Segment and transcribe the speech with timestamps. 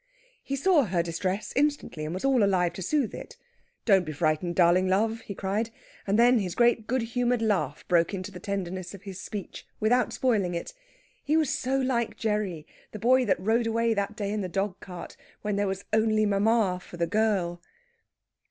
[0.41, 3.37] He saw her distress instantly, and was all alive to soothe it.
[3.85, 5.69] "Don't be frightened, darling love!" he cried,
[6.07, 10.11] and then his great good humoured laugh broke into the tenderness of his speech, without
[10.11, 10.73] spoiling it.
[11.23, 14.79] He was so like Gerry, the boy that rode away that day in the dog
[14.79, 17.61] cart, when there was "only mamma for the girl."